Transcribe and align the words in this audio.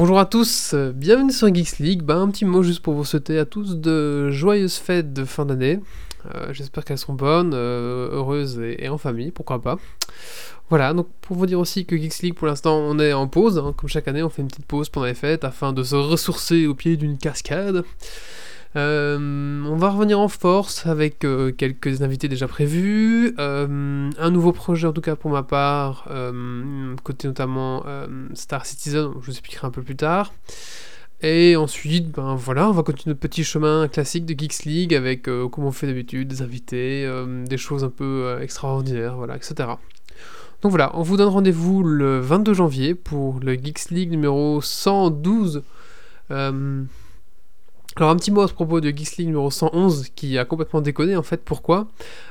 Bonjour 0.00 0.18
à 0.18 0.24
tous, 0.24 0.74
bienvenue 0.94 1.30
sur 1.30 1.54
Geeks 1.54 1.78
League. 1.78 2.00
Bah, 2.00 2.16
un 2.16 2.30
petit 2.30 2.46
mot 2.46 2.62
juste 2.62 2.80
pour 2.80 2.94
vous 2.94 3.04
souhaiter 3.04 3.38
à 3.38 3.44
tous 3.44 3.76
de 3.76 4.30
joyeuses 4.30 4.76
fêtes 4.76 5.12
de 5.12 5.26
fin 5.26 5.44
d'année. 5.44 5.78
Euh, 6.34 6.54
j'espère 6.54 6.86
qu'elles 6.86 6.96
sont 6.96 7.12
bonnes, 7.12 7.52
euh, 7.52 8.08
heureuses 8.10 8.58
et, 8.62 8.88
en 8.88 8.96
famille, 8.96 9.30
pourquoi 9.30 9.60
pas. 9.60 9.78
Voilà, 10.70 10.94
donc 10.94 11.08
pour 11.20 11.36
vous 11.36 11.44
dire 11.44 11.60
aussi 11.60 11.84
que 11.84 11.98
Geeks 11.98 12.22
League 12.22 12.34
pour 12.34 12.46
l'instant 12.46 12.78
on 12.78 12.98
est 12.98 13.12
en 13.12 13.28
pause, 13.28 13.58
hein. 13.58 13.74
comme 13.76 13.90
chaque 13.90 14.08
année 14.08 14.22
on 14.22 14.30
fait 14.30 14.40
une 14.40 14.48
petite 14.48 14.64
pause 14.64 14.88
pendant 14.88 15.04
les 15.04 15.12
fêtes 15.12 15.44
afin 15.44 15.74
de 15.74 15.82
se 15.82 15.96
ressourcer 15.96 16.66
au 16.66 16.74
pied 16.74 16.96
d'une 16.96 17.18
cascade. 17.18 17.84
Euh, 18.76 19.64
on 19.66 19.76
va 19.76 19.90
revenir 19.90 20.20
en 20.20 20.28
force 20.28 20.86
avec 20.86 21.24
euh, 21.24 21.50
quelques 21.50 22.02
invités 22.02 22.28
déjà 22.28 22.46
prévus, 22.46 23.34
euh, 23.40 24.10
un 24.16 24.30
nouveau 24.30 24.52
projet 24.52 24.86
en 24.86 24.92
tout 24.92 25.00
cas 25.00 25.16
pour 25.16 25.30
ma 25.30 25.42
part, 25.42 26.08
côté 27.02 27.26
notamment 27.28 27.84
Star 28.34 28.66
Citizen, 28.66 29.10
je 29.20 29.26
vous 29.26 29.32
expliquerai 29.32 29.66
un 29.66 29.70
peu 29.70 29.82
plus 29.82 29.96
tard. 29.96 30.32
Et 31.22 31.54
ensuite, 31.54 32.10
ben 32.10 32.34
voilà, 32.34 32.70
on 32.70 32.72
va 32.72 32.82
continuer 32.82 33.12
notre 33.12 33.20
petit 33.20 33.44
chemin 33.44 33.88
classique 33.88 34.24
de 34.24 34.34
Geeks 34.38 34.64
League 34.64 34.94
avec, 34.94 35.24
comme 35.24 35.64
on 35.64 35.70
fait 35.70 35.86
d'habitude, 35.86 36.28
des 36.28 36.40
invités, 36.40 37.06
des 37.46 37.58
choses 37.58 37.84
un 37.84 37.90
peu 37.90 38.38
extraordinaires, 38.40 39.16
voilà, 39.16 39.36
etc. 39.36 39.68
Donc 40.62 40.70
voilà, 40.70 40.90
on 40.94 41.02
vous 41.02 41.16
donne 41.16 41.28
rendez-vous 41.28 41.82
le 41.82 42.20
22 42.20 42.54
janvier 42.54 42.94
pour 42.94 43.40
le 43.40 43.54
Geeks 43.54 43.90
League 43.90 44.10
numéro 44.10 44.62
112. 44.62 45.62
Alors 48.00 48.12
un 48.12 48.16
petit 48.16 48.30
mot 48.30 48.40
à 48.40 48.48
ce 48.48 48.54
propos 48.54 48.80
de 48.80 48.88
Geeks 48.88 49.18
League 49.18 49.26
numéro 49.26 49.50
111 49.50 50.08
qui 50.16 50.38
a 50.38 50.46
complètement 50.46 50.80
déconné 50.80 51.16
en 51.16 51.22
fait, 51.22 51.44
pourquoi? 51.44 51.86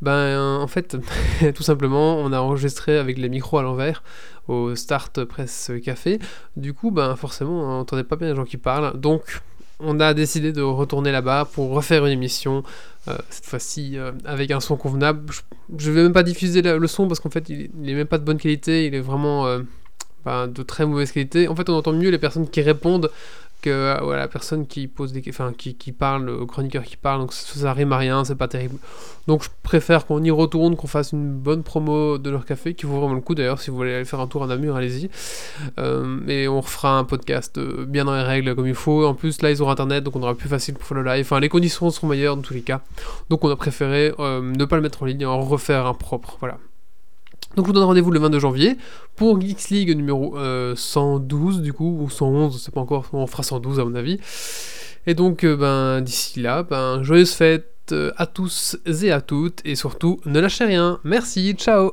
Ben 0.00 0.58
en 0.60 0.66
fait 0.66 0.96
tout 1.54 1.62
simplement 1.62 2.16
on 2.16 2.32
a 2.32 2.40
enregistré 2.40 2.98
avec 2.98 3.16
les 3.16 3.28
micros 3.28 3.58
à 3.58 3.62
l'envers 3.62 4.02
au 4.48 4.74
Start 4.74 5.22
Press 5.22 5.70
Café, 5.84 6.18
du 6.56 6.74
coup 6.74 6.90
ben 6.90 7.14
forcément 7.14 7.60
on 7.60 7.68
n'entendait 7.68 8.02
pas 8.02 8.16
bien 8.16 8.30
les 8.30 8.34
gens 8.34 8.44
qui 8.44 8.56
parlent, 8.56 8.98
donc 8.98 9.40
on 9.78 10.00
a 10.00 10.14
décidé 10.14 10.50
de 10.50 10.62
retourner 10.62 11.12
là-bas 11.12 11.44
pour 11.44 11.70
refaire 11.70 12.04
une 12.06 12.12
émission, 12.12 12.64
euh, 13.06 13.16
cette 13.30 13.46
fois-ci 13.46 13.96
euh, 13.96 14.10
avec 14.24 14.50
un 14.50 14.58
son 14.58 14.76
convenable. 14.76 15.32
Je, 15.78 15.90
ne 15.90 15.94
vais 15.94 16.02
même 16.02 16.12
pas 16.12 16.24
diffuser 16.24 16.62
le, 16.62 16.86
son 16.88 17.06
parce 17.06 17.20
qu'en 17.20 17.30
fait 17.30 17.48
il, 17.48 17.70
n'est 17.76 17.94
même 17.94 18.08
pas 18.08 18.18
de 18.18 18.24
bonne 18.24 18.38
qualité, 18.38 18.86
il 18.86 18.96
est 18.96 19.00
vraiment 19.00 19.46
euh, 19.46 19.60
ben, 20.24 20.48
de 20.48 20.62
très 20.64 20.86
mauvaise 20.86 21.12
qualité. 21.12 21.46
En 21.46 21.54
fait 21.54 21.68
on 21.68 21.74
entend 21.74 21.92
mieux 21.92 22.10
les 22.10 22.18
personnes 22.18 22.48
qui 22.48 22.62
répondent 22.62 23.12
que 23.62 24.12
la 24.12 24.28
personne 24.28 24.66
qui 24.66 24.88
pose 24.88 25.12
des 25.12 25.22
enfin 25.28 25.52
qui, 25.56 25.74
qui 25.74 25.92
parle, 25.92 26.26
le 26.26 26.44
chroniqueur 26.44 26.82
qui 26.82 26.96
parle, 26.96 27.20
donc 27.20 27.32
ça, 27.32 27.72
rime 27.72 27.92
à 27.92 27.96
rien, 27.96 28.24
c'est 28.24 28.34
pas 28.34 28.48
terrible. 28.48 28.76
Donc 29.26 29.44
je 29.44 29.48
préfère 29.62 30.04
qu'on 30.04 30.22
y 30.22 30.30
retourne, 30.30 30.76
qu'on 30.76 30.88
fasse 30.88 31.12
une 31.12 31.32
bonne 31.32 31.62
promo 31.62 32.18
de 32.18 32.28
leur 32.28 32.44
café, 32.44 32.74
qui 32.74 32.86
vaut 32.86 32.98
vraiment 32.98 33.14
le 33.14 33.20
coup 33.20 33.34
d'ailleurs, 33.34 33.60
si 33.60 33.70
vous 33.70 33.76
voulez 33.76 33.94
aller 33.94 34.04
faire 34.04 34.20
un 34.20 34.26
tour 34.26 34.42
à 34.42 34.46
Namur, 34.46 34.76
allez-y. 34.76 35.08
Euh, 35.78 36.26
et 36.26 36.48
on 36.48 36.60
refera 36.60 36.98
un 36.98 37.04
podcast 37.04 37.56
euh, 37.58 37.86
bien 37.86 38.04
dans 38.04 38.16
les 38.16 38.22
règles 38.22 38.54
comme 38.54 38.66
il 38.66 38.74
faut. 38.74 39.06
En 39.06 39.14
plus 39.14 39.40
là 39.40 39.50
ils 39.50 39.62
auront 39.62 39.70
internet, 39.70 40.04
donc 40.04 40.16
on 40.16 40.22
aura 40.22 40.34
plus 40.34 40.48
facile 40.48 40.74
pour 40.74 40.94
le 40.96 41.04
live. 41.04 41.24
Enfin 41.24 41.40
les 41.40 41.48
conditions 41.48 41.88
seront 41.90 42.08
meilleures 42.08 42.36
dans 42.36 42.42
tous 42.42 42.54
les 42.54 42.62
cas. 42.62 42.82
Donc 43.30 43.44
on 43.44 43.50
a 43.50 43.56
préféré 43.56 44.12
euh, 44.18 44.42
ne 44.42 44.64
pas 44.64 44.76
le 44.76 44.82
mettre 44.82 45.02
en 45.02 45.06
ligne 45.06 45.22
et 45.22 45.26
en 45.26 45.40
refaire 45.40 45.86
un 45.86 45.94
propre. 45.94 46.36
Voilà. 46.40 46.58
Donc 47.56 47.66
je 47.66 47.68
vous 47.68 47.72
donne 47.74 47.84
rendez-vous 47.84 48.10
le 48.10 48.18
22 48.18 48.38
janvier 48.38 48.76
pour 49.14 49.40
Geeks 49.40 49.68
League 49.70 49.96
numéro 49.96 50.36
112 50.74 51.58
euh, 51.58 51.60
du 51.60 51.72
coup, 51.72 51.98
ou 52.00 52.08
111, 52.08 52.62
c'est 52.62 52.72
pas 52.72 52.80
encore, 52.80 53.06
on 53.12 53.26
fera 53.26 53.42
112 53.42 53.80
à 53.80 53.84
mon 53.84 53.94
avis. 53.94 54.18
Et 55.06 55.14
donc 55.14 55.44
euh, 55.44 55.56
ben 55.56 56.00
d'ici 56.00 56.40
là, 56.40 56.62
ben 56.62 57.02
joyeuses 57.02 57.32
fêtes 57.32 57.92
euh, 57.92 58.12
à 58.16 58.26
tous 58.26 58.78
et 58.86 59.10
à 59.10 59.20
toutes, 59.20 59.60
et 59.64 59.74
surtout 59.74 60.20
ne 60.24 60.40
lâchez 60.40 60.64
rien. 60.64 60.98
Merci, 61.04 61.54
ciao 61.54 61.92